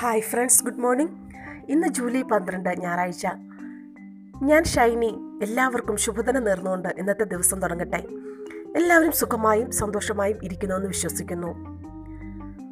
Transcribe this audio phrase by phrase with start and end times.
[0.00, 1.10] Hi friends good morning.
[1.68, 3.26] ഇന്ന് July പന്ത്രണ്ട് ഞായറാഴ്ച.
[4.42, 8.04] ഞാൻ ഷൈനി എല്ലാവർക്കും ശുഭദിനം നേർന്നുകൊണ്ട് ഇന്നത്തെ ദിവസം തുടങ്ങട്ടെ.
[8.76, 11.54] എല്ലാവരും സുഖമായും സന്തോഷമായും ഇരിക്കുന്നുവെന്ന് വിശ്വസിക്കുന്നു.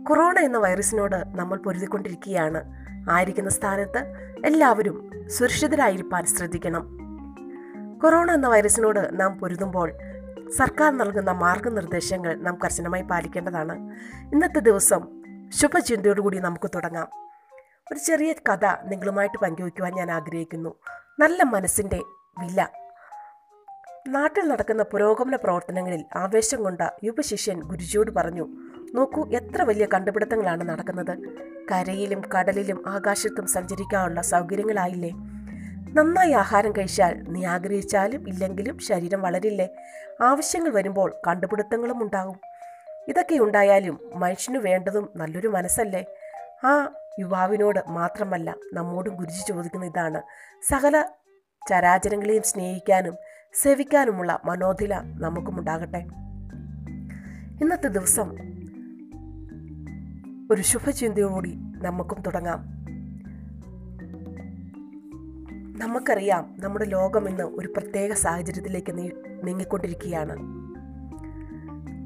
[0.04, 2.64] കൊറോണ എന്ന വൈറസിനോട് നമ്മൾ പൊരുതിക്കൊണ്ടിരിക്കുകയാണ്.
[3.10, 6.98] ആയിരിക്കുന്ന സ്ഥാനത്ത് എല്ലാവരും സുരക്ഷിതരായിരിക്കാൻ ശ്രദ്ധിക്കണം.
[8.02, 9.92] കൊറോണ എന്ന വൈറസിനോട് നാം പൊരുതുമ്പോൾ
[10.56, 13.90] സർക്കാർ നൽകുന്ന മാർഗനിർദ്ദേശങ്ങൾ നാം കർശനമായി പാലിക്കേണ്ടതാണ്.
[14.32, 15.17] ഇന്നത്തെ ദിവസം
[15.52, 17.08] ശുഭചിന്തയോടുകൂടി നമുക്ക് തുടങ്ങാം.
[17.92, 20.74] ഒരു ചെറിയ കഥ നിങ്ങളുമായിട്ട് പങ്കുവയ്ക്കുവാൻ ഞാൻ ആഗ്രഹിക്കുന്നു.
[21.18, 22.00] നല്ല മനസ്സിന്റെ
[22.38, 22.66] വില.
[24.08, 28.48] നാട്ടിൽ നടക്കുന്ന പുരോഗമന പ്രവർത്തനങ്ങളിൽ ആവേശം കൊണ്ട യുവശിഷ്യൻ ഗുരുജിയോട് പറഞ്ഞു
[28.94, 31.18] നോക്കൂ എത്ര വലിയ കണ്ടുപിടുത്തങ്ങളാണ് നടക്കുന്നത്.
[31.70, 35.10] കരയിലും കടലിലും ആകാശത്തും സഞ്ചരിക്കാനുള്ള സൗകര്യങ്ങളായില്ലേ?
[35.92, 39.68] നന്നായി ആഹാരം കഴിച്ചാൽ നീ ആഗ്രഹിച്ചാലും ഇല്ലെങ്കിലും ശരീരം വളരില്ലേ?
[40.22, 42.40] ആവശ്യങ്ങൾ വരുമ്പോൾ കണ്ടുപിടുത്തങ്ങളും ഉണ്ടാകും
[43.08, 46.04] ഇതൊക്കെ ഉണ്ടായാലും മനുഷ്യന് വേണ്ടതും നല്ലൊരു മനസ്സല്ലേ?
[46.64, 50.22] ആ യുവാവിനോട് മാത്രമല്ല നമ്മോടും ഗുരുജി ചോദിക്കുന്ന ഇതാണ്.
[50.68, 51.04] സകല
[51.68, 53.16] ചരാചരങ്ങളെയും സ്നേഹിക്കാനും
[53.62, 55.98] സേവിക്കാനുമുള്ള മനോധില നമുക്കും ഉണ്ടാകട്ടെ.
[57.60, 58.32] ഇന്നത്തെ ദിവസം
[60.50, 62.64] ഒരു ശുഭചിന്തയോടുകൂടി നമുക്കും തുടങ്ങാം.
[65.78, 68.98] നമുക്കറിയാം നമ്മുടെ ലോകം ഇന്ന് ഒരു പ്രത്യേക സാഹചര്യത്തിലേക്ക്
[69.46, 70.36] നീങ്ങിക്കൊണ്ടിരിക്കുകയാണ്.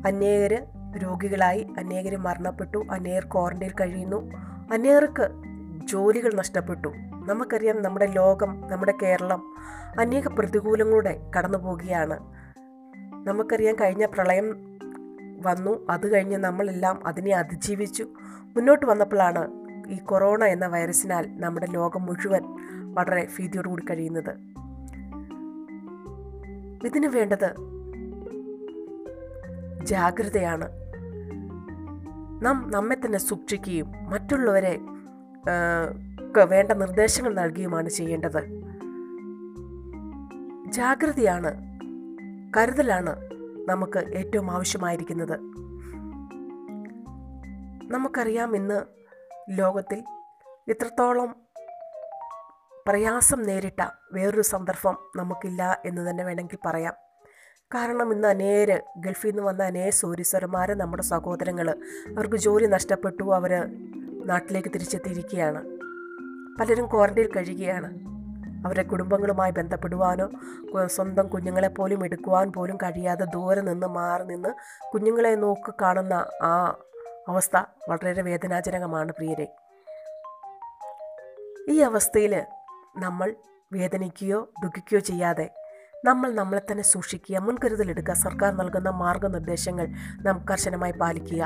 [0.06, 4.30] അനേകര് രോഗികളായി അനേകർ മരണപ്പെട്ടു അനേകർ ക്വാറന്റൈൻ കഴിയുന്നു.
[4.72, 5.28] അനേകർക്ക്
[5.88, 6.88] ജോലികൾ നഷ്ടപ്പെട്ടു.
[7.26, 9.54] നമുക്കറിയാം നമ്മുടെ ലോകം നമ്മുടെ കേരളം
[9.98, 12.18] അനേക പ്രതികൂലങ്ങളുടെ കടന്നു പോവുകയാണ്.
[13.26, 14.78] നമുക്കറിയാം കഴിഞ്ഞ പ്രളയം
[15.42, 15.86] വന്നു.
[15.90, 18.06] അത് കഴിഞ്ഞ് നമ്മളെല്ലാം അതിനെ അതിജീവിച്ചു.
[18.56, 19.48] മുന്നോട്ട് വന്നപ്പോഴാണ്
[19.88, 22.42] ഈ കൊറോണ എന്ന വൈറസിനാൽ നമ്മുടെ ലോകം മുഴുവൻ
[22.94, 24.30] വളരെ ഭീതിയോടുകൂടി കഴിയുന്നത്.
[26.86, 27.72] ഇതിനു വേണ്ടത്
[29.86, 30.81] ജാഗ്രതയാണ്.
[32.42, 34.74] നാം നമ്മെ തന്നെ സൂക്ഷിക്കുകയും മറ്റുള്ളവരെ
[36.44, 38.40] വേണ്ട നിർദ്ദേശങ്ങൾ നൽകുകയുമാണ് ചെയ്യേണ്ടത്.
[40.72, 41.50] ജാഗ്രതയാണ്
[42.56, 43.12] കരുതലാണ്
[43.68, 45.36] നമുക്ക് ഏറ്റവും ആവശ്യമായിരിക്കുന്നത്.
[47.92, 48.80] നമുക്കറിയാം ഇന്ന്
[49.50, 50.04] ലോകത്തിൽ
[50.68, 51.30] ഇത്രത്തോളം
[52.86, 53.82] പ്രയാസം നേരിട്ട
[54.12, 56.94] വേറൊരു സന്ദർഭം നമുക്കില്ല എന്ന് തന്നെ വേണമെങ്കിൽ പറയാം.
[57.74, 61.70] കാരണം ഇന്ന് അനേര് ഗൾഫിൽ നിന്ന് വന്ന അനേ സൂര്യസ്വരന്മാർ നമ്മുടെ സഹോദരങ്ങൾ
[62.08, 63.34] അവർക്ക് ജോലി നഷ്ടപ്പെട്ടു.
[63.34, 63.50] അവർ
[64.26, 65.64] നാട്ടിലേക്ക് തിരിച്ചെത്തിയിരിക്കുകയാണ്.
[66.60, 68.12] പലരും ക്വാറന്റൈൻ കഴിയുകയാണ്.
[68.66, 70.30] അവരുടെ കുടുംബങ്ങളുമായി ബന്ധപ്പെടുവാനോ
[70.86, 74.48] സ്വന്തം കുഞ്ഞുങ്ങളെ പോലും എടുക്കുവാൻ പോലും കഴിയാതെ ദൂരെ നിന്ന് മാറി നിന്ന്
[74.94, 76.76] കുഞ്ഞുങ്ങളെ നോക്ക് കാണുന്ന ആ
[77.28, 79.54] അവസ്ഥ വളരെ വേദനാജനകമാണ് പ്രിയരെ.
[81.68, 82.44] ഈ അവസ്ഥയിൽ
[82.98, 83.34] നമ്മൾ
[83.72, 85.50] വേദനിക്കുകയോ ദുഃഖിക്കുകയോ ചെയ്യാതെ
[86.04, 89.86] നമ്മൾ നമ്മളെ തന്നെ സൂക്ഷിക്കുക മുൻകരുതലെടുക്കുക സർക്കാർ നൽകുന്ന മാർഗനിർദ്ദേശങ്ങൾ
[90.20, 91.42] നാം കർശനമായി പാലിക്കുക.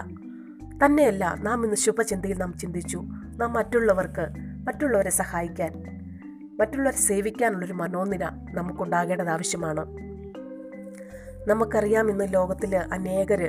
[0.85, 2.99] തന്നെയല്ല നാം ഇന്ന് ശുഭചിന്തയിൽ നാം ചിന്തിച്ചു.
[3.41, 4.25] നാം മറ്റുള്ളവർക്ക്
[4.67, 5.73] മറ്റുള്ളവരെ സഹായിക്കാൻ
[6.61, 9.85] മറ്റുള്ളവരെ സേവിക്കാനുള്ളൊരു മനോനില നമുക്കുണ്ടാകേണ്ടത് ആവശ്യമാണ്.
[11.49, 13.43] നമുക്കറിയാം ഇന്ന് ലോകത്തിൽ അനേകർ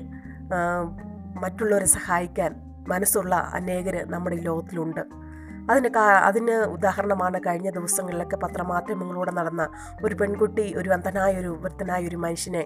[1.42, 2.52] മറ്റുള്ളവരെ സഹായിക്കാൻ
[2.88, 5.27] മനസ്സുള്ള അനേകർ നമ്മുടെ ഈ ലോകത്തിലുണ്ട്.
[5.68, 5.90] അതിന്
[6.24, 9.64] അതിന് ഉദാഹരണമാണ് കഴിഞ്ഞ ദിവസങ്ങളിലൊക്കെ പത്രമാധ്യമങ്ങളിലൂടെ നടന്ന
[10.04, 12.64] ഒരു പെൺകുട്ടി ഒരു അന്ധനായ ഒരു വൃത്തനായ ഒരു മനുഷ്യനെ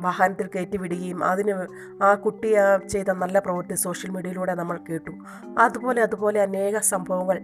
[0.00, 1.66] വാഹനത്തിൽ കയറ്റിവിടുകയും അതിന്
[2.02, 5.10] ആ കുട്ടി ആ ചെയ്ത നല്ല പ്രവൃത്തി സോഷ്യൽ മീഡിയയിലൂടെ നമ്മൾ കേട്ടു.
[5.58, 7.40] അതുപോലെ അതുപോലെ അനേക സംഭവങ്ങൾ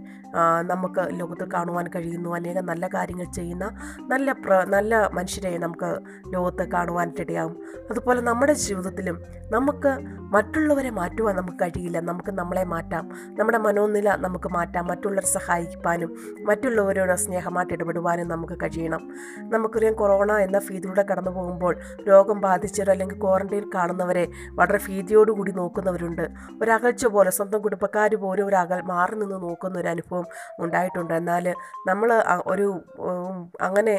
[0.62, 2.34] നമുക്ക് ലോകത്തിൽ കാണുവാൻ കഴിയുന്നു.
[2.34, 3.70] അനേകം നല്ല കാര്യങ്ങൾ ചെയ്യുന്ന
[4.08, 6.00] നല്ല പ്ര നല്ല മനുഷ്യരെ നമുക്ക്
[6.32, 7.56] ലോകത്ത് കാണുവാനിടയാകും
[7.90, 9.98] അതുപോലെ നമ്മുടെ ജീവിതത്തിലും നമുക്ക്
[10.32, 12.00] മറ്റുള്ളവരെ മാറ്റുവാൻ നമുക്ക് കഴിയില്ല.
[12.00, 13.10] നമുക്ക് നമ്മളെ മാറ്റാം.
[13.38, 14.86] നമ്മുടെ മനോനില നമുക്ക് മാറ്റാം.
[14.86, 19.08] മറ്റുള്ളവരെ സഹായിക്കാനും മറ്റുള്ളവരോട് സ്നേഹമായിട്ട് ഇടപെടുവാനും നമുക്ക് കഴിയണം.
[19.38, 21.76] നമുക്കറിയാം കൊറോണ എന്ന ഭീതിയിലൂടെ കടന്നു പോകുമ്പോൾ
[22.08, 24.24] രോഗം ബാധിച്ചവർ അല്ലെങ്കിൽ ക്വാറന്റൈൻ കാണുന്നവരെ
[24.58, 26.24] വളരെ ഭീതിയോടുകൂടി നോക്കുന്നവരുണ്ട്.
[26.62, 30.26] ഒരകൽച്ച പോലെ സ്വന്തം കുടുംബക്കാർ പോലും ഒരകൽ മാറി നിന്ന് നോക്കുന്ന ഒരു അനുഭവം
[30.58, 31.14] ഉണ്ടായിട്ടുണ്ട്.
[31.20, 31.46] എന്നാൽ
[31.88, 32.10] നമ്മൾ
[32.52, 32.68] ഒരു
[33.68, 33.96] അങ്ങനെ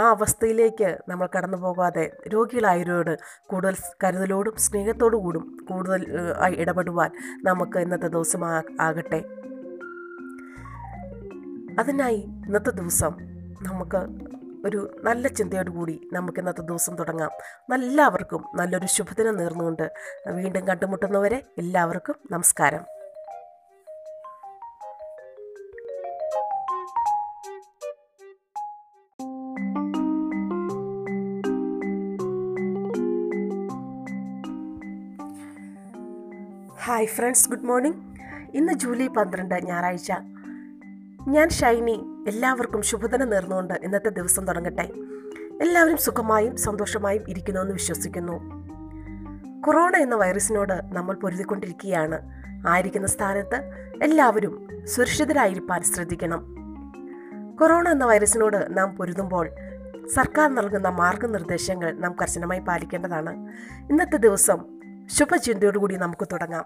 [0.00, 3.14] ആ അവസ്ഥയിലേക്ക് നമ്മൾ കടന്നു പോകാതെ രോഗികളായവരോട്
[3.50, 6.02] കൂടുതൽ കരുതലോടും സ്നേഹത്തോടു കൂടും കൂടുതൽ
[6.62, 7.10] ഇടപെടുവാൻ
[7.48, 8.44] നമുക്ക് ഇന്നത്തെ ദിവസം
[8.86, 9.20] ആകട്ടെ.
[11.80, 13.12] അതിനായി ഇന്നത്തെ ദിവസം
[13.68, 14.00] നമുക്ക്
[14.66, 17.30] ഒരു നല്ല ചിന്തയോടുകൂടി നമുക്ക് ഇന്നത്തെ ദിവസം തുടങ്ങാം.
[17.74, 19.92] എല്ലാവർക്കും നല്ലൊരു ശുഭദിനം നേർന്നുകൊണ്ട്
[20.30, 22.84] വീണ്ടും കണ്ടുമുട്ടുന്നവരെ എല്ലാവർക്കും നമസ്കാരം.
[36.84, 37.96] Hi friends good morning.
[38.56, 40.12] ഇന്ന് ജൂലൈ പന്ത്രണ്ട് ഞായറാഴ്ച.
[41.28, 44.82] ഞാൻ ഷൈനി എല്ലാവർക്കും ശുഭദിനം നേർന്നുകൊണ്ട് ഇന്നത്തെ ദിവസം തുടങ്ങട്ടെ.
[45.62, 48.32] എല്ലാവരും സുഖമായും സന്തോഷമായും ഇരിക്കുന്നുവെന്ന് വിശ്വസിക്കുന്നു.
[49.62, 52.18] കൊറോണ എന്ന വൈറസിനോട് നമ്മൾ പൊരുതിക്കൊണ്ടിരിക്കുകയാണ്.
[52.68, 53.56] ആയിരിക്കുന്ന സ്ഥാനത്ത്
[54.02, 56.56] എല്ലാവരും സുരക്ഷിതരായിരിക്കാൻ ശ്രദ്ധിക്കണം.
[57.60, 59.50] കൊറോണ എന്ന വൈറസിനോട് നാം പൊരുതുമ്പോൾ
[60.14, 63.48] സർക്കാർ നൽകുന്ന മാർഗനിർദ്ദേശങ്ങൾ നാം കർശനമായി പാലിക്കേണ്ടതാണ്.
[63.90, 66.64] ഇന്നത്തെ ദിവസം ശുഭചിന്തയോടുകൂടി നമുക്ക് തുടങ്ങാം.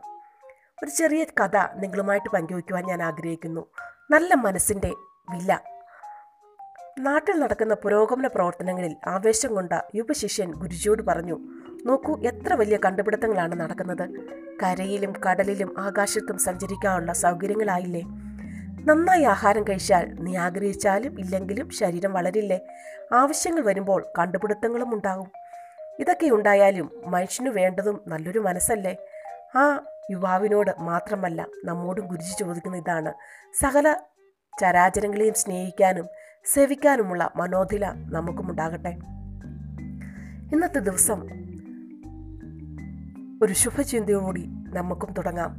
[0.82, 3.66] ഒരു ചെറിയ കഥ നിങ്ങളുമായിട്ട് പങ്കുവയ്ക്കുവാൻ ഞാൻ ആഗ്രഹിക്കുന്നു.
[4.10, 4.92] നല്ല മനസ്സിന്റെ
[5.30, 5.58] വില.
[6.98, 11.38] നാട്ടിൽ നടക്കുന്ന പുരോഗമന പ്രവർത്തനങ്ങളിൽ ആവേശം കൊണ്ട യുവശിഷ്യൻ ഗുരുജിയോട് പറഞ്ഞു
[11.86, 14.08] നോക്കൂ എത്ര വലിയ കണ്ടുപിടുത്തങ്ങളാണ് നടക്കുന്നത്.
[14.62, 18.02] കരയിലും കടലിലും ആകാശത്തും സഞ്ചരിക്കാനുള്ള സൗകര്യങ്ങളായില്ലേ?
[18.84, 22.60] നന്നായി ആഹാരം കഴിച്ചാൽ നീ ആഗ്രഹിച്ചാലും ഇല്ലെങ്കിലും ശരീരം വളരില്ലേ?
[23.12, 25.30] ആവശ്യങ്ങൾ വരുമ്പോൾ കണ്ടുപിടുത്തങ്ങളും ഉണ്ടാകും.
[25.98, 28.96] ഇതൊക്കെ ഉണ്ടായാലും മനുഷ്യന് വേണ്ടതും നല്ലൊരു മനസ്സല്ലേ?
[29.56, 33.14] ആ യുവാവിനോട് മാത്രമല്ല നമ്മോടും ഗുരുജി ചോദിക്കുന്ന ഇതാണ്.
[33.54, 33.96] സകല
[34.60, 36.06] ചരാചരങ്ങളെയും സ്നേഹിക്കാനും
[36.54, 38.88] സേവിക്കാനുമുള്ള മനോധില നമുക്കും ഉണ്ടാകട്ടെ
[40.52, 41.22] ഇന്നത്തെ ദിവസം
[43.42, 45.56] ഒരു ശുഭചിന്തയോടുകൂടി നമുക്കും തുടങ്ങാം.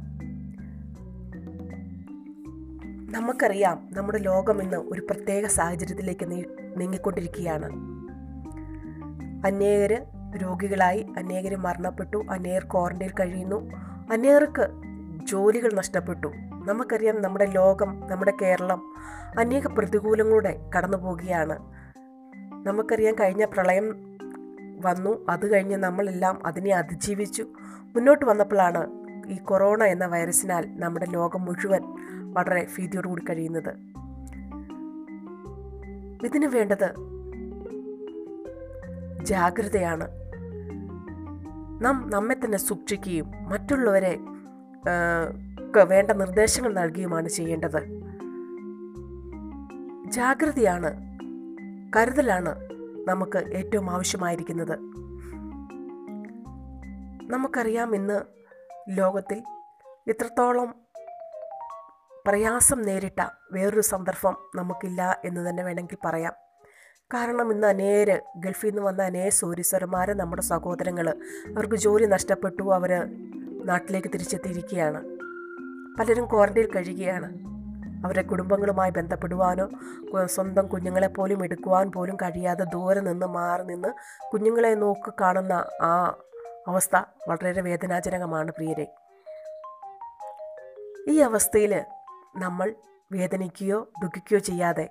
[3.12, 6.30] നമുക്കറിയാം നമ്മുടെ ലോകം ഇന്ന് ഒരു പ്രത്യേക സാഹചര്യത്തിലേക്ക്
[6.76, 7.68] നീങ്ങിക്കൊണ്ടിരിക്കുകയാണ്.
[9.46, 10.02] അനേകർ
[10.42, 13.70] രോഗികളായി അനേകർ മരണപ്പെട്ടു അനേകർ ക്വാറന്റൈൻ കഴിയുന്നു
[14.12, 14.68] അനേകർക്ക്
[15.26, 16.32] ജോലികൾ നഷ്ടപ്പെട്ടു.
[16.68, 18.94] നമുക്കറിയാം നമ്മുടെ ലോകം നമ്മുടെ കേരളം
[19.38, 21.58] അനേക പ്രതികൂലങ്ങളുടെ കടന്നു പോവുകയാണ്
[22.66, 24.16] നമുക്കറിയാം കഴിഞ്ഞ പ്രളയം
[24.84, 27.44] വന്നു അത് കഴിഞ്ഞ് നമ്മളെല്ലാം അതിനെ അതിജീവിച്ചു.
[27.96, 28.86] മുന്നോട്ട് വന്നപ്പോഴാണ്
[29.28, 31.82] ഈ കൊറോണ എന്ന വൈറസിനാൽ നമ്മുടെ ലോകം മുഴുവൻ
[32.34, 33.72] വളരെ ഭീതിയോടുകൂടി കഴിയുന്നത്.
[36.26, 36.88] ഇതിന് വേണ്ടത്
[39.24, 40.08] ജാഗ്രതയാണ്.
[41.80, 44.18] നാം നമ്മെ തന്നെ സൂക്ഷിക്കുകയും മറ്റുള്ളവരെ
[45.68, 47.86] ആ, ക്ക് വേണ്ട നിർദ്ദേശങ്ങൾ നൽകിയുമാണ് ചെയ്യേണ്ടത്.
[50.12, 51.18] ജാഗ്രതയാണ്
[51.96, 52.68] കരുതലാണ്
[53.08, 54.78] നമുക്ക് ഏറ്റവും ആവശ്യമായിരിക്കുന്നത്.
[57.32, 58.20] നമുക്കറിയാം ഇന്ന്
[58.88, 59.42] ലോകത്തിൽ
[60.06, 60.74] ഇത്രത്തോളം
[62.26, 66.32] പ്രയാസം നേരിട്ട വേറൊരു സന്ദർഭം നമുക്കില്ല എന്ന് തന്നെ വേണമെങ്കിൽ പറയാം.
[67.14, 71.08] കാരണം ഇന്ന് അനേര് ഗൾഫിൽ നിന്ന് വന്ന അനേക സൂര്യസ്വരന്മാർ നമ്മുടെ സഹോദരങ്ങൾ
[71.56, 73.06] അവർക്ക് ജോലി നഷ്ടപ്പെട്ടു അവർ
[73.64, 75.27] നാട്ടിലേക്ക് തിരിച്ചെത്തിയിരിക്കുകയാണ്.
[75.98, 77.28] പലരും ക്വാറന്റൈൻ കഴിയുകയാണ്.
[78.04, 79.68] അവരുടെ കുടുംബങ്ങളുമായി ബന്ധപ്പെടുവാനോ
[80.26, 83.88] സ്വന്തം കുഞ്ഞുങ്ങളെ പോലും എടുക്കുവാൻ പോലും കഴിയാതെ ദൂരെ നിന്ന് മാറി നിന്ന്
[84.32, 85.52] കുഞ്ഞുങ്ങളെ നോക്കി കാണുന്ന
[85.82, 86.14] ആ
[86.68, 88.86] അവസ്ഥ വളരെ വേദനാജനകമാണ് പ്രിയരെ.
[91.08, 91.84] ഈ അവസ്ഥയിൽ
[92.36, 92.74] നമ്മൾ
[93.12, 94.90] വേദനിക്കുകയോ ദുഃഖിക്കുകയോ ചെയ്യാതെ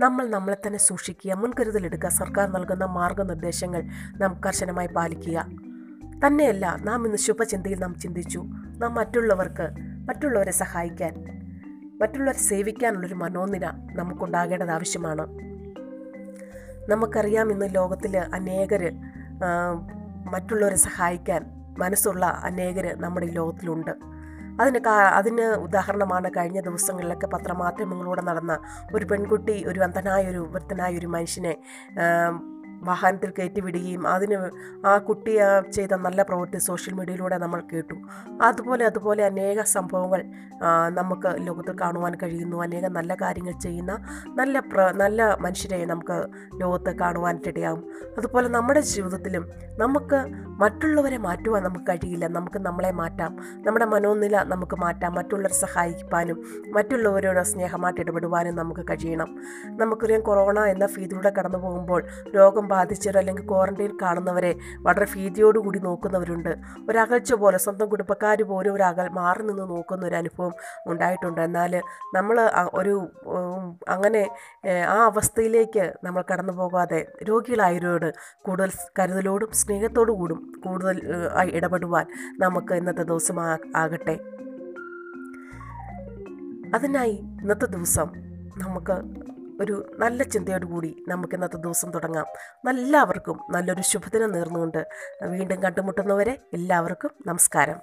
[0.00, 3.82] നമ്മൾ നമ്മളെ തന്നെ സൂക്ഷിക്കുക മുൻകരുതലെടുക്കുക സർക്കാർ നൽകുന്ന മാർഗനിർദ്ദേശങ്ങൾ
[4.16, 5.46] നാം കർശനമായി പാലിക്കുക.
[6.26, 8.38] തന്നെയല്ല നാം ഇന്ന് ശുഭചിന്തയിൽ നാം ചിന്തിച്ചു.
[8.78, 11.14] നാം മറ്റുള്ളവർക്ക് മറ്റുള്ളവരെ സഹായിക്കാൻ
[12.00, 15.26] മറ്റുള്ളവരെ സേവിക്കാനുള്ളൊരു മനോനില നമുക്കുണ്ടാകേണ്ടത് ആവശ്യമാണ്.
[16.88, 18.92] നമുക്കറിയാം ഇന്ന് ലോകത്തിൽ അനേകർ
[20.32, 21.46] മറ്റുള്ളവരെ സഹായിക്കാൻ
[21.78, 23.90] മനസ്സുള്ള അനേകർ നമ്മുടെ ഈ ലോകത്തിലുണ്ട്.
[24.60, 28.58] അതിന് അതിന് ഉദാഹരണമാണ് കഴിഞ്ഞ ദിവസങ്ങളിലൊക്കെ പത്രമാധ്യമങ്ങളിലൂടെ നടന്ന
[28.94, 31.56] ഒരു പെൺകുട്ടി ഒരു അന്ധനായ ഒരു വൃത്തനായ ഒരു മനുഷ്യനെ
[32.84, 34.38] വാഹനത്തിൽ കയറ്റിവിടുകയും അതിന്
[34.86, 35.38] ആ കുട്ടി
[35.72, 37.94] ചെയ്ത നല്ല പ്രവൃത്തി സോഷ്യൽ മീഡിയയിലൂടെ നമ്മൾ കേട്ടു.
[38.42, 40.24] അതുപോലെ അതുപോലെ അനേക സംഭവങ്ങൾ
[40.90, 42.62] നമുക്ക് ലോകത്ത് കാണുവാൻ കഴിയുന്നു.
[42.62, 43.92] അനേകം നല്ല കാര്യങ്ങൾ ചെയ്യുന്ന
[44.36, 46.16] നല്ല പ്ര നല്ല മനുഷ്യരെ നമുക്ക്
[46.60, 47.84] ലോകത്ത് കാണുവാനിടയാകും
[48.18, 49.48] അതുപോലെ നമ്മുടെ ജീവിതത്തിലും
[49.78, 50.18] നമുക്ക്
[50.60, 52.26] മറ്റുള്ളവരെ മാറ്റുവാൻ നമുക്ക് കഴിയില്ല.
[52.28, 53.36] നമുക്ക് നമ്മളെ മാറ്റാം.
[53.66, 55.14] നമ്മുടെ മനോനില നമുക്ക് മാറ്റാം.
[55.14, 56.38] മറ്റുള്ളവരെ സഹായിക്കാനും
[56.72, 59.30] മറ്റുള്ളവരോട് സ്നേഹമായിട്ട് ഇടപെടുവാനും നമുക്ക് കഴിയണം.
[59.68, 62.04] നമുക്കറിയാം കൊറോണ എന്ന ഭീതിയിലൂടെ കടന്നു പോകുമ്പോൾ
[62.36, 64.52] രോഗം ബാധിച്ചവർ അല്ലെങ്കിൽ ക്വാറന്റൈൻ കാണുന്നവരെ
[64.86, 66.52] വളരെ ഭീതിയോടുകൂടി നോക്കുന്നവരുണ്ട്.
[66.88, 70.54] ഒരകൽച്ച പോലെ സ്വന്തം കുടുംബക്കാർ പോലും ഒരകൽ മാറി നിന്ന് നോക്കുന്ന ഒരു അനുഭവം
[70.92, 71.40] ഉണ്ടായിട്ടുണ്ട്.
[71.48, 71.72] എന്നാൽ
[72.16, 72.36] നമ്മൾ
[72.80, 72.94] ഒരു
[73.94, 74.22] അങ്ങനെ
[74.94, 77.00] ആ അവസ്ഥയിലേക്ക് നമ്മൾ കടന്നു പോകാതെ
[77.30, 78.08] രോഗികളായവരോട്
[78.46, 80.96] കൂടുതൽ കരുതലോടും സ്നേഹത്തോടു കൂടും കൂടുതൽ
[81.58, 82.06] ഇടപെടുവാൻ
[82.44, 83.38] നമുക്ക് ഇന്നത്തെ ദിവസം
[83.82, 84.16] ആകട്ടെ.
[86.76, 88.08] അതിനായി ഇന്നത്തെ ദിവസം
[88.62, 88.94] നമുക്ക്
[89.60, 92.26] ഒരു നല്ല ചിന്തയോടുകൂടി നമുക്ക് ഇന്നത്തെ ദിവസം തുടങ്ങാം.
[92.68, 94.88] എല്ലാവർക്കും നല്ലൊരു ശുഭദിനം നേർന്നുകൊണ്ട്
[95.26, 97.80] വീണ്ടും കണ്ടുമുട്ടുന്നവരെ എല്ലാവർക്കും നമസ്കാരം.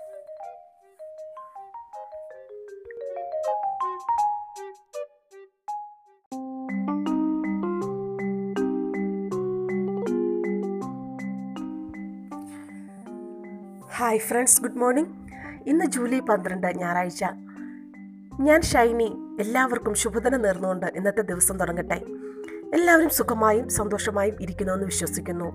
[13.97, 15.09] ഹായ് ഫ്രണ്ട്സ് ഗുഡ് മോർണിംഗ്
[15.69, 17.23] ഇന്ന് ജൂലൈ പന്ത്രണ്ട് ഞായറാഴ്ച.
[18.39, 19.37] ഞാൻ ഷൈനി.
[19.39, 22.05] എല്ലാവർക്കും ശുഭദിനം നേർന്നുകൊണ്ട് ഇന്നത്തെ ദിവസം തുടങ്ങട്ടെ.
[22.73, 25.45] എല്ലാവരും സുഖമായും സന്തോഷമായും ഇരിക്കുന്നുവെന്ന് വിശ്വസിക്കുന്നു.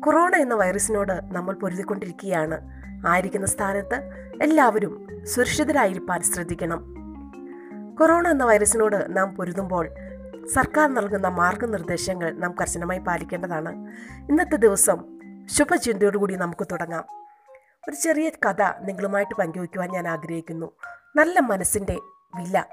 [0.00, 2.58] കൊറോണ എന്ന വൈറസിനോട് നമ്മൾ പൊരുതിക്കൊണ്ടിരിക്കുകയാണ്.
[3.06, 3.94] ആയിരിക്കുന്ന സ്ഥാനത്ത്
[4.42, 6.94] എല്ലാവരും സുരക്ഷിതരായിരിക്കാൻ ശ്രദ്ധിക്കണം.
[7.98, 9.88] കൊറോണ എന്ന വൈറസിനോട് നാം പൊരുതുമ്പോൾ
[10.54, 13.68] സർക്കാർ നൽകുന്ന മാർഗനിർദ്ദേശങ്ങൾ നാം കർശനമായി പാലിക്കേണ്ടതാണ്.
[14.28, 17.04] ഇന്നത്തെ ദിവസം ശുഭചിന്തയോടുകൂടി നമുക്ക് തുടങ്ങാം.
[17.88, 20.72] ഒരു ചെറിയ കഥ നിങ്ങളുമായിട്ട് പങ്കുവയ്ക്കുവാൻ ഞാൻ ആഗ്രഹിക്കുന്നു.
[21.16, 21.96] നല്ല മനസ്സിന്റെ
[22.36, 22.64] വില.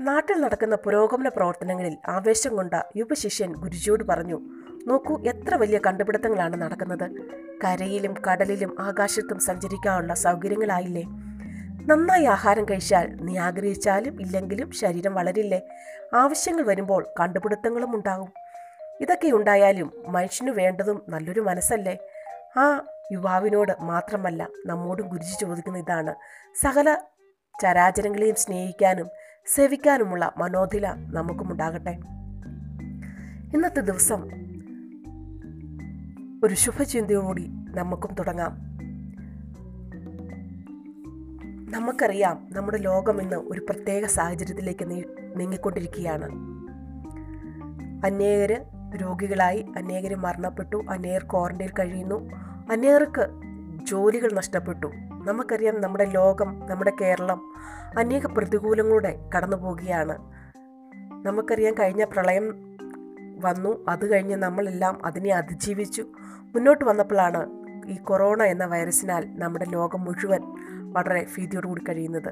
[0.00, 4.40] നാട്ടിൽ നടക്കുന്ന പുരോഗമന പ്രവർത്തനങ്ങളിൽ ആവേശം കൊണ്ട യുവശിഷ്യൻ ഗുരുജിയോട് പറഞ്ഞു
[4.86, 7.10] നോക്കൂ എത്ര വലിയ കണ്ടുപിടുത്തങ്ങളാണ് നടക്കുന്നത്.
[7.64, 11.02] കരയിലും കടലിലും ആകാശത്തും സഞ്ചരിക്കാനുള്ള സൗകര്യങ്ങളായില്ലേ?
[11.86, 15.62] നന്നായി ആഹാരം കഴിച്ചാൽ നീ ആഗ്രഹിച്ചാലും ഇല്ലെങ്കിലും ശരീരം വളരില്ലേ?
[16.14, 18.32] ആവശ്യങ്ങൾ വരുമ്പോൾ കണ്ടുപിടുത്തങ്ങളും ഉണ്ടാകും.
[19.00, 21.98] ഇതൊക്കെ ഉണ്ടായാലും മനുഷ്യന് വേണ്ടതും നല്ലൊരു മനസ്സല്ലേ?
[22.56, 26.14] ആ യുവാവിനോട് മാത്രമല്ല നമ്മോടും ഗുരുജി ചോദിക്കുന്ന ഇതാണ്.
[26.60, 26.96] സകല
[27.62, 29.08] ചരാചരങ്ങളെയും സ്നേഹിക്കാനും
[29.54, 31.90] സേവിക്കാനുമുള്ള മനോധില നമുക്കുമുണ്ടാകട്ടെ
[33.54, 34.28] ഇന്നത്തെ ദിവസം
[36.44, 38.74] ഒരു ശുഭചിന്തയോടുകൂടി നമുക്കും തുടങ്ങാം.
[41.70, 44.90] നമുക്കറിയാം നമ്മുടെ ലോകം ഇന്ന് ഒരു പ്രത്യേക സാഹചര്യത്തിലേക്ക്
[45.36, 46.24] നീങ്ങിക്കൊണ്ടിരിക്കുകയാണ്.
[48.06, 48.60] അനേകർ
[48.96, 52.53] രോഗികളായി അനേകർ മരണപ്പെട്ടു അനേകർ ക്വാറന്റൈൻ കഴിയുന്നു.
[52.70, 53.26] അനേകർക്ക്
[53.84, 54.86] ജോലികൾ നഷ്ടപ്പെട്ടു.
[55.26, 57.54] നമുക്കറിയാം നമ്മുടെ ലോകം നമ്മുടെ കേരളം
[57.98, 60.18] അനേക പ്രതികൂലങ്ങളുടെ കടന്നു പോവുകയാണ്.
[61.26, 62.76] നമുക്കറിയാം കഴിഞ്ഞ പ്രളയം
[63.40, 63.84] വന്നു.
[63.88, 66.04] അത് കഴിഞ്ഞ് നമ്മളെല്ലാം അതിനെ അതിജീവിച്ചു.
[66.54, 67.50] മുന്നോട്ട് വന്നപ്പോഴാണ്
[67.86, 70.40] ഈ കൊറോണ എന്ന വൈറസിനാൽ നമ്മുടെ ലോകം മുഴുവൻ
[70.92, 72.28] വളരെ ഭീതിയോടുകൂടി കഴിയുന്നത്.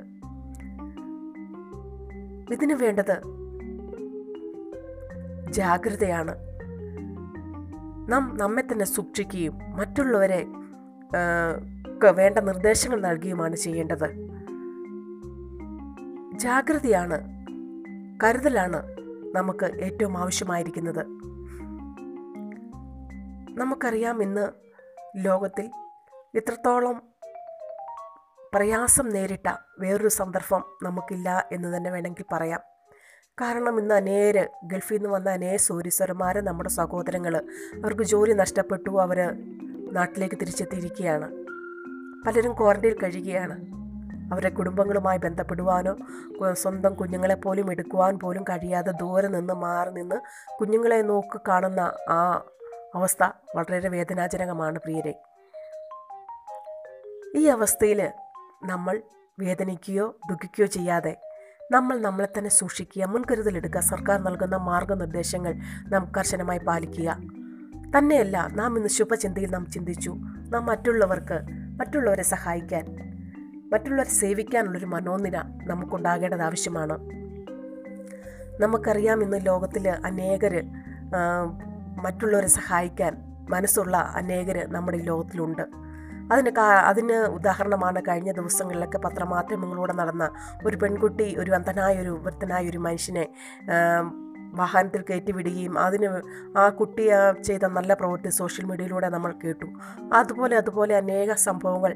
[2.53, 3.23] ഇതിനു വേണ്ടത്
[5.53, 6.52] ജാഗ്രതയാണ്.
[8.09, 10.47] നാം നമ്മെ തന്നെ സൂക്ഷിക്കുകയും മറ്റുള്ളവരെ
[12.11, 14.09] വേണ്ട നിർദ്ദേശങ്ങൾ നൽകുകയുമാണ് ചെയ്യേണ്ടത്.
[16.39, 17.47] ജാഗ്രതയാണ്
[18.25, 18.97] കരുതലാണ്
[19.37, 21.07] നമുക്ക് ഏറ്റവും ആവശ്യമായിരിക്കുന്നത്.
[23.59, 24.49] നമുക്കറിയാം ഇന്ന്
[25.17, 25.71] ലോകത്തിൽ
[26.35, 27.03] ഇത്രത്തോളം
[28.55, 32.61] പ്രയാസം നേരിട്ട വേറൊരു സന്ദർഭം നമുക്കില്ല എന്ന് തന്നെ വേണമെങ്കിൽ പറയാം.
[33.41, 37.37] കാരണം ഇന്ന് അനേര് ഗൾഫിൽ നിന്ന് വന്ന അനേ സൂര്യസ്വരന്മാർ നമ്മുടെ സഹോദരങ്ങൾ
[37.85, 39.19] അവർക്ക് ജോലി നഷ്ടപ്പെട്ടു അവർ
[39.93, 41.29] നാട്ടിലേക്ക് തിരിച്ചെത്തിയിരിക്കുകയാണ്.
[42.27, 43.57] പലരും ക്വാറന്റീൻ കഴിയുകയാണ്.
[44.33, 45.97] അവരെ കുടുംബങ്ങളുമായി ബന്ധപ്പെടുവാനോ
[46.53, 50.15] സ്വന്തം കുഞ്ഞുങ്ങളെ പോലും എടുക്കുവാൻ പോലും കഴിയാതെ ദൂരെ നിന്ന് മാറി നിന്ന്
[50.61, 52.45] കുഞ്ഞുങ്ങളെ നോക്കി കാണുന്ന ആ
[52.95, 53.23] അവസ്ഥ
[53.57, 55.15] വളരെ വേദനാജനകമാണ് പ്രിയരെ.
[57.37, 58.11] ഈ അവസ്ഥയിൽ
[58.65, 59.03] നമ്മൾ
[59.41, 61.17] വേദനിക്കുകയോ ദുഃഖിക്കുകയോ ചെയ്യാതെ
[61.71, 65.55] നമ്മൾ നമ്മളെ തന്നെ സൂക്ഷിക്കുക മുൻകരുതലെടുക്കുക സർക്കാർ നൽകുന്ന മാർഗനിർദ്ദേശങ്ങൾ
[65.89, 67.19] നാം കർശനമായി പാലിക്കുക.
[67.97, 70.11] തന്നെയല്ല നാം ഇന്ന് ശുഭചിന്തയിൽ നാം ചിന്തിച്ചു.
[70.53, 71.39] നാം മറ്റുള്ളവർക്ക്
[71.81, 72.85] മറ്റുള്ളവരെ സഹായിക്കാൻ
[73.73, 76.99] മറ്റുള്ളവരെ സേവിക്കാനുള്ളൊരു മനോനില നമുക്കുണ്ടാകേണ്ടത് ആവശ്യമാണ്.
[78.61, 80.63] നമുക്കറിയാം ഇന്ന് ലോകത്തിൽ അനേകർ
[82.03, 83.17] മറ്റുള്ളവരെ സഹായിക്കാൻ
[83.51, 85.82] മനസ്സുള്ള അനേകർ നമ്മുടെ ലോകത്തിലുണ്ട്.
[86.33, 86.53] അതിന്
[86.87, 90.27] അതിന് ഉദാഹരണമാണ് കഴിഞ്ഞ ദിവസങ്ങളിലൊക്കെ പത്രമാധ്യമങ്ങളിലൂടെ നടന്ന
[90.67, 93.25] ഒരു പെൺകുട്ടി ഒരു അന്ധനായ ഒരു വൃത്തനായ ഒരു മനുഷ്യനെ
[94.53, 96.09] വാഹനത്തിൽ കയറ്റി വിടുകയും അതിന്
[96.59, 99.67] ആ കുട്ടി ആ ചെയ്ത നല്ല പ്രവൃത്തി സോഷ്യൽ മീഡിയയിലൂടെ നമ്മൾ കേട്ടു.
[100.13, 101.95] അതുപോലെ അതുപോലെ അനേക സംഭവങ്ങൾ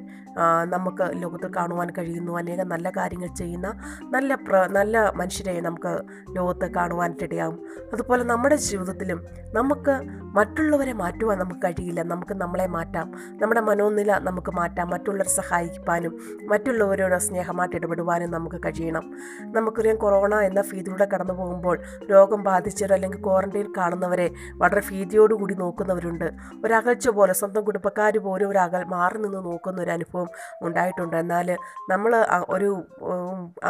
[0.64, 2.38] നമുക്ക് ലോകത്തിൽ കാണുവാൻ കഴിയുന്നു.
[2.38, 3.68] അനേകം നല്ല കാര്യങ്ങൾ ചെയ്യുന്ന
[4.10, 5.92] നല്ല പ്ര നല്ല മനുഷ്യരെ നമുക്ക്
[6.36, 7.60] ലോകത്ത് കാണുവാനായിട്ടിടയാകും
[7.92, 9.94] അതുപോലെ നമ്മുടെ ജീവിതത്തിലും നമുക്ക്
[10.36, 12.02] മറ്റുള്ളവരെ മാറ്റുവാൻ നമുക്ക് കഴിയില്ല.
[12.02, 13.06] നമുക്ക് നമ്മളെ മാറ്റാം.
[13.42, 14.90] നമ്മുടെ മനോനില നമുക്ക് മാറ്റാം.
[14.90, 16.12] മറ്റുള്ളവരെ സഹായിക്കാനും
[16.46, 19.04] മറ്റുള്ളവരോട് സ്നേഹമായിട്ട് ഇടപെടുവാനും നമുക്ക് കഴിയണം.
[19.52, 21.78] നമുക്കറിയാം കൊറോണ എന്ന ഭീതിയിലൂടെ കടന്നു പോകുമ്പോൾ
[22.10, 24.26] രോഗം ബാധിച്ചവർ അല്ലെങ്കിൽ ക്വാറന്റൈൻ കാണുന്നവരെ
[24.62, 26.26] വളരെ ഭീതിയോടുകൂടി നോക്കുന്നവരുണ്ട്.
[26.64, 30.28] ഒരകൽച്ച പോലെ സ്വന്തം കുടുംബക്കാർ പോലും ഒരു അകൽ മാറി നിന്ന് നോക്കുന്ന ഒരു അനുഭവം
[30.66, 31.16] ഉണ്ടായിട്ടുണ്ട്.
[31.22, 31.48] എന്നാൽ
[31.92, 32.12] നമ്മൾ
[32.54, 32.70] ഒരു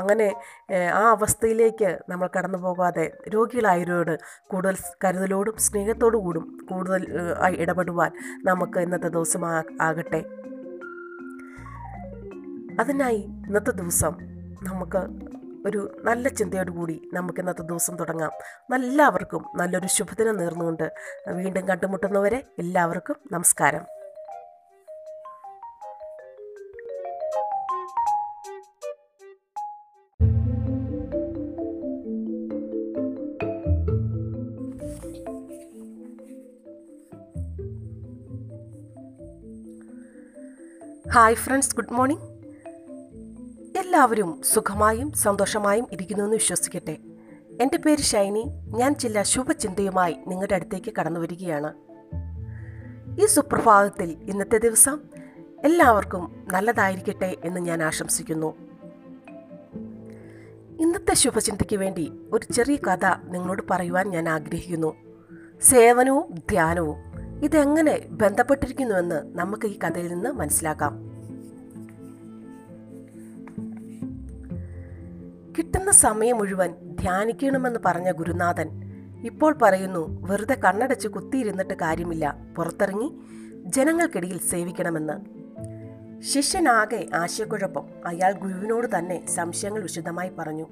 [0.01, 0.29] അങ്ങനെ
[1.01, 4.15] ആ അവസ്ഥയിലേക്ക് നമ്മൾ കടന്നു പോകാതെ രോഗികളായവരോട്
[4.53, 7.03] കൂടുതൽ കരുതലോടും സ്നേഹത്തോടു കൂടും കൂടുതൽ
[7.65, 8.11] ഇടപെടുവാൻ
[8.49, 9.45] നമുക്ക് ഇന്നത്തെ ദിവസം
[9.89, 10.21] ആകട്ടെ.
[12.83, 14.15] അതിനായി ഇന്നത്തെ ദിവസം
[14.69, 15.01] നമുക്ക്
[15.67, 18.33] ഒരു നല്ല ചിന്തയോടുകൂടി നമുക്ക് ഇന്നത്തെ ദിവസം തുടങ്ങാം.
[18.75, 20.93] എല്ലാവർക്കും നല്ലൊരു ശുഭദിനം നേർന്നുകൊണ്ട്
[21.29, 23.85] വീണ്ടും കണ്ടുമുട്ടുന്നവരെ എല്ലാവർക്കും നമസ്കാരം.
[41.11, 42.36] Hi friends good morning.
[43.97, 46.99] എല്ലാവരും സുഖമായും സന്തോഷമായും ഇരിക്കുന്നുവെന്ന് വിശ്വസിക്കട്ടെ.
[47.63, 48.45] എന്റെ പേര് ഷൈനി.
[48.65, 51.75] ഞാൻ ചില ശുഭചിന്തയുമായി നിങ്ങളുടെ അടുത്തേക്ക് കടന്നു വരികയാണ്.
[53.21, 55.01] ഈ സുപ്രഭാതത്തിൽ ഇന്നത്തെ ദിവസം
[55.65, 58.57] എല്ലാവർക്കും നല്ലതായിരിക്കട്ടെ എന്ന് ഞാൻ ആശംസിക്കുന്നു.
[60.81, 64.95] ഇന്നത്തെ ശുഭചിന്തയ്ക്ക് വേണ്ടി ഒരു ചെറിയ കഥ നിങ്ങളോട് പറയുവാൻ ഞാൻ ആഗ്രഹിക്കുന്നു.
[65.63, 66.97] സേവനവും ധ്യാനവും
[67.45, 71.16] ഇതെങ്ങനെ ബന്ധപ്പെട്ടിരിക്കുന്നുവെന്ന് നമുക്ക് ഈ കഥയിൽ നിന്ന് മനസ്സിലാക്കാം.
[75.59, 78.69] കിട്ടുന്ന സമയം മുഴുവൻ ധ്യാനിക്കണമെന്ന് പറഞ്ഞ ഗുരുനാഥൻ
[79.25, 82.37] ഇപ്പോൾ പറയുന്നു വെറുതെ കണ്ണടച്ച് കുത്തിയിരുന്നിട്ട് കാര്യമില്ല.
[82.57, 83.21] പുറത്തിറങ്ങി
[83.67, 85.37] ജനങ്ങൾക്കിടയിൽ സേവിക്കണമെന്ന്.
[86.21, 87.87] ശിഷ്യനാകെ ആശയക്കുഴപ്പം.
[88.07, 90.67] അയാൾ ഗുരുവിനോട് തന്നെ സംശയങ്ങൾ വിശദമായി പറഞ്ഞു.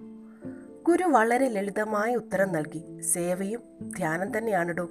[0.86, 3.00] ഗുരു വളരെ ലളിതമായ ഉത്തരം നൽകി.
[3.00, 3.62] സേവയും
[3.96, 4.88] ധ്യാനം തന്നെയാണിടോ.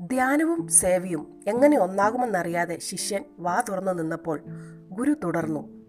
[0.00, 4.40] ധ്യാനവും സേവയും എങ്ങനെ ഒന്നാകുമെന്നറിയാതെ ശിഷ്യൻ വാ തുറന്നു നിന്നപ്പോൾ
[4.90, 5.81] ഗുരു തുടർന്നു.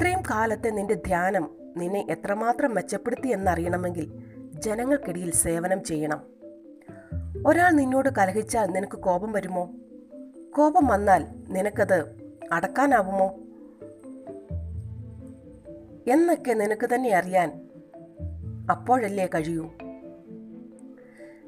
[0.00, 4.12] ഇത്രയും കാലത്തെ നിന്റെ ധ്യാനം നിന്നെ എത്രമാത്രം മെച്ചപ്പെടുത്തി എന്നറിയണമെങ്കിൽ
[4.52, 6.22] ജനങ്ങൾക്കിടയിൽ സേവനം ചെയ്യണം.
[7.46, 9.70] ഒരാൾ നിന്നോട് കലഹിച്ചാൽ നിനക്ക് കോപം വരുമോ?
[10.56, 12.04] കോപം വന്നാൽ നിനക്കത്
[12.52, 13.26] അടക്കാനാവുമോ?
[16.12, 17.68] എന്നൊക്കെ നിനക്ക് തന്നെ അറിയാൻ
[18.70, 19.70] അപ്പോഴല്ലേ കഴിയൂ.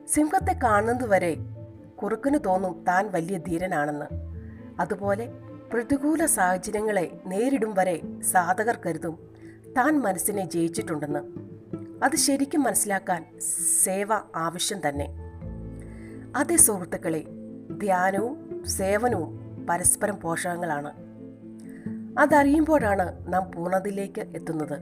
[0.07, 1.37] സിംഹത്തെ കാണുന്നതുവരെ
[2.03, 4.07] കുറുക്കന് തോന്നും താൻ വലിയ ധീരനാണെന്ന്.
[4.81, 5.33] അതുപോലെ
[5.73, 9.19] പ്രതികൂല സാഹചര്യങ്ങളെ നേരിടും വരെ സാധകർ കരുതും.
[9.77, 11.19] താൻ മനസ്സിനെ ജയിച്ചിട്ടുണ്ടെന്ന്.
[12.05, 13.25] അത് ശരിക്കും മനസ്സിലാക്കാൻ
[13.85, 15.09] സേവ ആവശ്യം തന്നെ.
[16.37, 17.25] അതേ സുഹൃത്തുക്കളെ
[17.83, 20.93] ധ്യാനവും സേവനവും പരസ്പരം പോഷകങ്ങളാണ്.
[22.19, 24.79] അതറിയുമ്പോഴാണ് നാം പൂർണതയിലേക്ക് എത്തുന്നത്.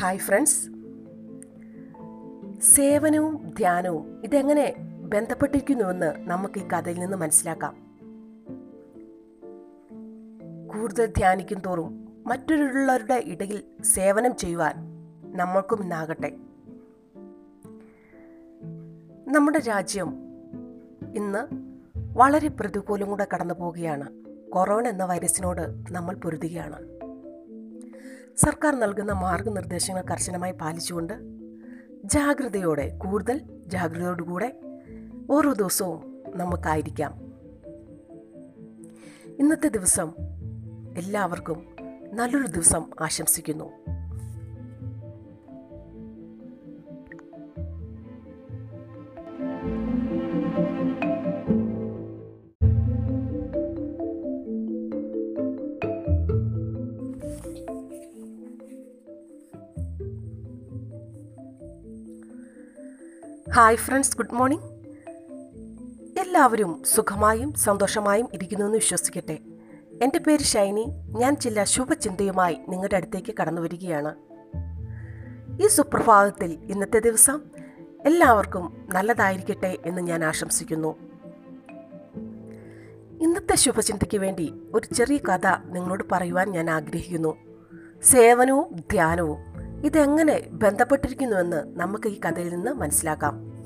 [0.00, 0.75] ഹായ് ഫ്രണ്ട്സ്
[2.74, 7.76] സേവനവും ധ്യാനവും ഇതെങ്ങനെ ബന്ധപ്പെട്ടിരിക്കുന്നുവെന്ന് നമുക്ക് ഈ കഥയിൽ നിന്ന് മനസ്സിലാക്കാം.
[10.66, 14.74] കൂടുതൽ ധ്യാനിക്കും തോറും മറ്റുള്ളവരുടെ ഇടയിൽ സേവനം ചെയ്യുവാൻ
[15.36, 16.36] നമ്മൾക്കും ഇന്നാകട്ടെ.
[19.28, 20.08] നമ്മുടെ രാജ്യം
[21.16, 21.48] ഇന്ന്
[22.14, 24.08] വളരെ പ്രതികൂലം കൂടെ കടന്നു പോവുകയാണ്.
[24.50, 26.82] കൊറോണ എന്ന വൈറസിനോട് നമ്മൾ പൊരുതുകയാണ്.
[28.36, 31.35] സർക്കാർ നൽകുന്ന മാർഗനിർദ്ദേശങ്ങൾ കർശനമായി പാലിച്ചുകൊണ്ട്
[32.06, 34.60] ജാഗ്രതയോടെ കൂടുതൽ ജാഗ്രതയോടുകൂടെ
[35.30, 37.12] ഓരോ ദിവസവും നമുക്കായിരിക്കാം.
[39.38, 40.12] ഇന്നത്തെ ദിവസം
[40.96, 41.76] എല്ലാവർക്കും
[42.12, 43.72] നല്ലൊരു ദിവസം ആശംസിക്കുന്നു.
[63.56, 64.64] ഹായ് ഫ്രണ്ട്സ് ഗുഡ് മോർണിംഗ്
[66.20, 69.38] എല്ലാവരും സുഖമായും സന്തോഷമായും ഇരിക്കുന്നുവെന്ന് വിശ്വസിക്കട്ടെ.
[70.02, 70.86] എന്റെ പേര് ഷൈനി.
[71.06, 74.14] ഞാൻ ചില ശുഭചിന്തയുമായി നിങ്ങളുടെ അടുത്തേക്ക് കടന്നു വരികയാണ്.
[75.62, 77.40] ഈ സുപ്രഭാതത്തിൽ ഇന്നത്തെ ദിവസം
[78.06, 80.96] എല്ലാവർക്കും നല്ലതായിരിക്കട്ടെ എന്ന് ഞാൻ ആശംസിക്കുന്നു.
[83.22, 87.36] ഇന്നത്തെ ശുഭചിന്തയ്ക്ക് വേണ്ടി ഒരു ചെറിയ കഥ നിങ്ങളോട് പറയുവാൻ ഞാൻ ആഗ്രഹിക്കുന്നു.
[88.02, 89.65] സേവനവും ധ്യാനവും.
[89.84, 93.56] ഇതെങ്ങനെ ബന്ധപ്പെട്ടിരിക്കുന്നുവെന്ന് നമുക്ക് ഈ കഥയിൽ നിന്ന് മനസ്സിലാക്കാം.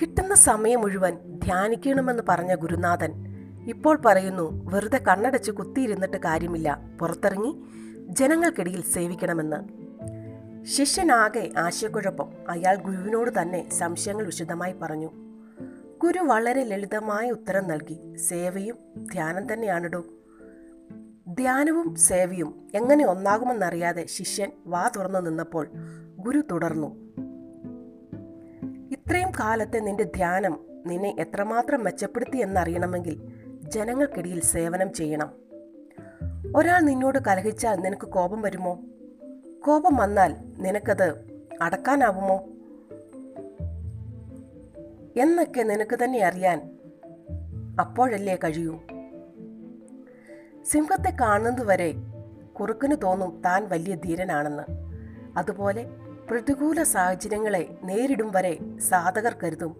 [0.00, 3.28] കിട്ടുന്ന സമയം മുഴുവൻ ധ്യാനിക്കണമെന്ന് പറഞ്ഞ ഗുരുനാഥൻ
[3.68, 6.90] ഇപ്പോൾ പറയുന്നു വെറുതെ കണ്ണടച്ച് കുത്തിയിരുന്നിട്ട് കാര്യമില്ല.
[7.00, 7.62] പുറത്തിറങ്ങി
[8.08, 9.56] ജനങ്ങൾക്കിടയിൽ സേവിക്കണമെന്ന്.
[10.64, 12.28] ശിഷ്യനാകെ ആശയക്കുഴപ്പം.
[12.48, 15.10] അയാൾ ഗുരുവിനോട് തന്നെ സംശയങ്ങൾ വിശദമായി പറഞ്ഞു.
[16.02, 18.16] ഗുരു വളരെ ലളിതമായ ഉത്തരം നൽകി.
[18.16, 18.76] സേവയും
[19.12, 20.04] ധ്യാനം തന്നെയാണിടോ.
[21.28, 25.68] ധ്യാനവും സേവയും എങ്ങനെ ഒന്നാകുമെന്നറിയാതെ ശിഷ്യൻ വാ തുറന്നു നിന്നപ്പോൾ
[26.16, 26.86] ഗുരു തുടർന്നു.
[28.90, 35.32] ഇത്രയും കാലത്തെ നിന്റെ ധ്യാനം നിന്നെ എത്രമാത്രം മെച്ചപ്പെടുത്തി എന്നറിയണമെങ്കിൽ ജനങ്ങൾക്കിടയിൽ സേവനം ചെയ്യണം.
[36.56, 38.80] ഒരാൾ നിന്നോട് കലഹിച്ചാൽ നിനക്ക് കോപം വരുമോ?
[39.66, 41.24] കോപം വന്നാൽ നിനക്കത്
[41.62, 42.36] അടക്കാനാവുമോ?
[45.22, 46.78] എന്നൊക്കെ നിനക്ക് തന്നെ അറിയാൻ
[47.80, 48.80] അപ്പോഴല്ലേ കഴിയൂ.
[50.70, 51.94] സിംഹത്തെ കാണുന്നതുവരെ
[52.60, 54.62] കുറുക്കന് തോന്നും താൻ വലിയ ധീരനാണെന്ന്.
[55.38, 55.90] അതുപോലെ
[56.30, 59.76] പ്രതികൂല സാഹചര്യങ്ങളെ നേരിടും വരെ സാധകർ കരുതും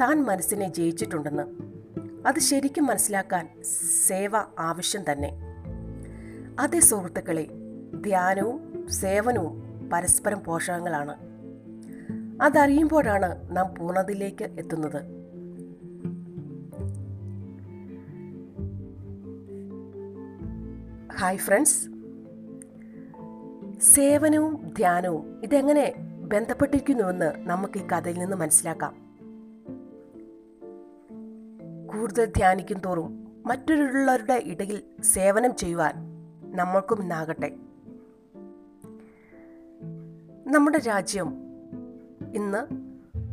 [0.00, 1.42] താൻ മനസ്സിനെ ജയിച്ചിട്ടുണ്ടെന്ന്.
[2.28, 3.48] അത് ശരിക്കും മനസ്സിലാക്കാൻ
[4.06, 5.32] സേവ ആവശ്യം തന്നെ.
[6.60, 7.46] അതേ സുഹൃത്തുക്കളെ
[8.06, 11.14] ധ്യാനവും സേവനവും പരസ്പരം പോഷകങ്ങളാണ്.
[12.42, 15.13] അതറിയുമ്പോഴാണ് നാം പൂർണതയിലേക്ക് എത്തുന്നത്.
[21.16, 21.88] ഹായ് ഫ്രണ്ട്സ്
[23.80, 28.94] സേവനവും ധ്യാനവും ഇതെങ്ങനെ ബന്ധപ്പെട്ടിരിക്കുന്നുവെന്ന് നമുക്ക് ഈ കഥയിൽ നിന്ന് മനസ്സിലാക്കാം.
[31.86, 35.94] കൂടുതൽ ധ്യാനിക്കും തോറും മറ്റുള്ളവരുടെ ഇടയിൽ സേവനം ചെയ്യുവാൻ
[36.56, 37.56] നമ്മൾക്കും ഇന്നാകട്ടെ.
[40.46, 41.34] നമ്മുടെ രാജ്യം
[42.34, 42.66] ഇന്ന്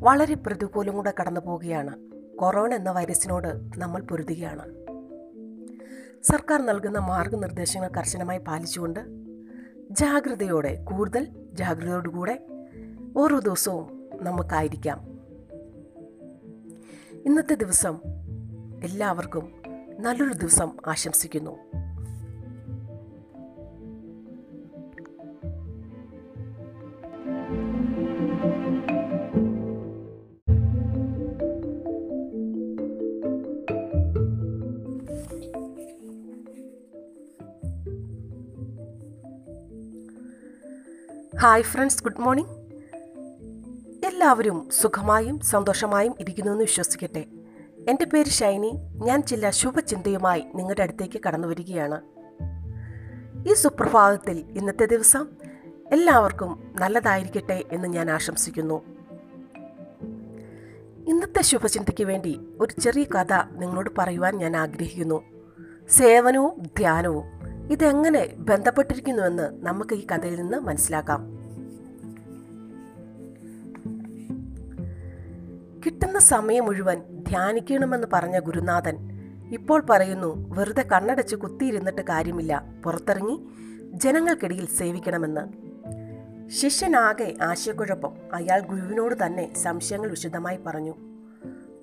[0.05, 1.97] വളരെ പ്രതികൂലം കൂടെ കടന്നു പോവുകയാണ്
[2.37, 4.80] കൊറോണ എന്ന വൈറസിനോട് നമ്മൾ പൊരുതുകയാണ്.
[6.23, 8.99] സർക്കാർ നൽകുന്ന മാർഗനിർദ്ദേശങ്ങൾ കർശനമായി പാലിച്ചുകൊണ്ട്
[9.91, 12.45] ജാഗ്രതയോടെ കൂടുതൽ ജാഗ്രതയോടുകൂടെ
[13.17, 14.99] ഓരോ ദിവസവും നമുക്കായിരിക്കാം.
[17.25, 17.97] ഇന്നത്തെ ദിവസം
[18.83, 19.61] എല്ലാവർക്കും
[19.99, 21.57] നല്ലൊരു ദിവസം ആശംസിക്കുന്നു.
[41.41, 42.49] ഹായ് ഫ്രണ്ട്സ് ഗുഡ് മോർണിംഗ്
[44.05, 47.25] എല്ലാവരും സുഖമായും സന്തോഷമായും ഇരിക്കുന്നുവെന്ന് വിശ്വസിക്കട്ടെ.
[47.89, 48.71] എന്റെ പേര് ഷൈനി.
[48.93, 52.01] ഞാൻ ചില ശുഭചിന്തയുമായി നിങ്ങളുടെ അടുത്തേക്ക് കടന്നു വരികയാണ്.
[53.47, 55.27] ഈ സുപ്രഭാതത്തിൽ ഇന്നത്തെ ദിവസം
[55.91, 58.85] എല്ലാവർക്കും നല്ലതായിരിക്കട്ടെ എന്ന് ഞാൻ ആശംസിക്കുന്നു.
[61.07, 65.23] ഇന്നത്തെ ശുഭചിന്തയ്ക്ക് വേണ്ടി ഒരു ചെറിയ കഥ നിങ്ങളോട് പറയുവാൻ ഞാൻ ആഗ്രഹിക്കുന്നു.
[65.89, 67.40] സേവനവും ധ്യാനവും.
[67.71, 71.41] ഇതെങ്ങനെ ബന്ധപ്പെട്ടിരിക്കുന്നുവെന്ന് നമുക്ക് ഈ കഥയിൽ നിന്ന് മനസ്സിലാക്കാം.
[75.85, 78.97] കിട്ടുന്ന സമയം മുഴുവൻ ധ്യാനിക്കണമെന്ന് പറഞ്ഞ ഗുരുനാഥൻ
[79.51, 82.63] ഇപ്പോൾ പറയുന്നു വെറുതെ കണ്ണടച്ച് കുത്തിയിരുന്നിട്ട് കാര്യമില്ല.
[82.83, 83.47] പുറത്തിറങ്ങി
[83.93, 85.41] ജനങ്ങൾക്കിടയിൽ സേവിക്കണമെന്ന്.
[86.49, 88.13] ശിഷ്യനാകെ ആശയക്കുഴപ്പം.
[88.33, 90.93] അയാൾ ഗുരുവിനോട് തന്നെ സംശയങ്ങൾ വിശദമായി പറഞ്ഞു.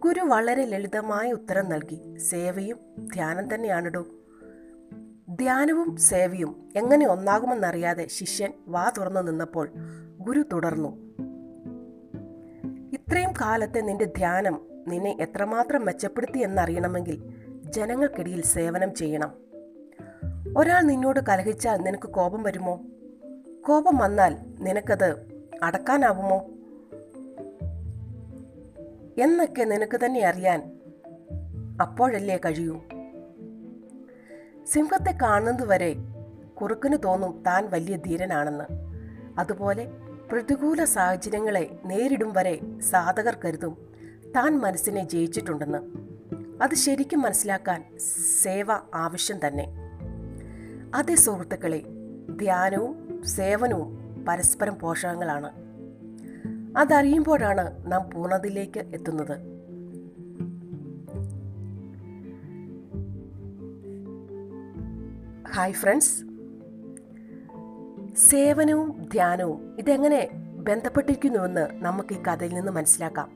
[0.04, 2.18] ഗുരു വളരെ ലളിതമായ ഉത്തരം നൽകി.
[2.18, 2.78] സേവയും
[3.14, 4.06] ധ്യാനം തന്നെയാണിടോ.
[5.30, 9.68] ധ്യാനവും സേവയും എങ്ങനെ ഒന്നാകുമെന്നറിയാതെ ശിഷ്യൻ വാ തുറന്നു നിന്നപ്പോൾ
[10.18, 10.88] ഗുരു തുടർന്നു.
[12.92, 17.34] ഇത്രയും കാലത്തെ നിന്റെ ധ്യാനം നിന്നെ എത്രമാത്രം മെച്ചപ്പെടുത്തി എന്നറിയണമെങ്കിൽ
[17.70, 19.34] ജനങ്ങൾക്കിടയിൽ സേവനം ചെയ്യണം.
[20.56, 22.80] ഒരാൾ നിന്നോട് കലഹിച്ചാൽ നിനക്ക് കോപം വരുമോ?
[23.66, 25.26] കോപം വന്നാൽ നിനക്കത്
[25.62, 26.36] അടക്കാനാവുമോ?
[29.22, 30.80] എന്നൊക്കെ നിനക്ക് തന്നെ അറിയാൻ
[31.80, 32.82] അപ്പോഴല്ലേ കഴിയൂ.
[34.68, 35.96] സിംഹത്തെ കാണുന്നതുവരെ
[36.62, 38.64] കുറുക്കന് തോന്നും താൻ വലിയ ധീരനാണെന്ന്.
[39.38, 39.90] അതുപോലെ
[40.32, 43.94] പ്രതികൂല സാഹചര്യങ്ങളെ നേരിടും വരെ സാധകർ കരുതും
[44.36, 45.78] താൻ മനസ്സിനെ ജയിച്ചിട്ടുണ്ടെന്ന്.
[46.62, 47.84] അത് ശരിക്കും മനസ്സിലാക്കാൻ
[48.42, 49.68] സേവ ആവശ്യം തന്നെ.
[50.94, 51.82] അതേ സുഹൃത്തുക്കളെ
[52.40, 55.50] ധ്യാനവും സേവനവും പരസ്പരം പോഷകങ്ങളാണ്.
[56.78, 59.57] അതറിയുമ്പോഴാണ് നാം പൂർണതയിലേക്ക് എത്തുന്നത്.
[65.58, 66.24] ഹായ് ഫ്രണ്ട്സ്
[68.16, 73.28] സേവനവും ധ്യാനവും ഇതെങ്ങനെ ബന്ധപ്പെട്ടിരിക്കുന്നുവെന്ന് നമുക്ക് ഈ കഥയിൽ നിന്ന് മനസ്സിലാക്കാം.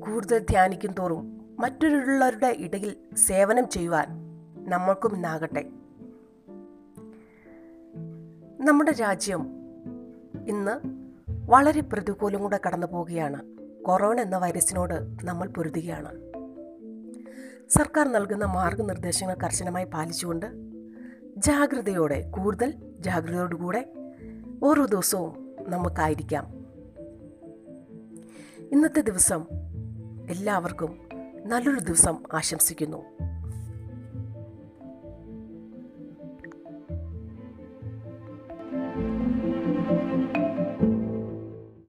[0.00, 4.06] കൂടുതൽ ധ്യാനിക്കും തോറും മറ്റുള്ളവരുടെ ഇടയിൽ സേവനം ചെയ്യുവാൻ
[4.68, 5.62] നമ്മൾക്കും ഇന്നാകട്ടെ.
[8.60, 9.46] നമ്മുടെ രാജ്യം
[10.48, 10.80] ഇന്ന്
[11.50, 13.42] വളരെ പ്രതികൂലം കൂടെ കടന്നു പോവുകയാണ്
[13.82, 16.25] കൊറോണ എന്ന വൈറസിനോട് നമ്മൾ പൊരുതുകയാണ്.
[17.70, 20.46] സർക്കാർ നൽകുന്ന മാർഗനിർദ്ദേശങ്ങൾ കർശനമായി പാലിച്ചുകൊണ്ട്
[21.36, 23.92] ജാഗ്രതയോടെ കൂടുതൽ ജാഗ്രതയോടുകൂടെ
[24.62, 26.44] ഓരോ ദിവസവും നമുക്കായിരിക്കാം.
[28.72, 29.46] ഇന്നത്തെ ദിവസം
[30.30, 31.08] എല്ലാവർക്കും
[31.46, 33.04] നല്ലൊരു ദിവസം ആശംസിക്കുന്നു.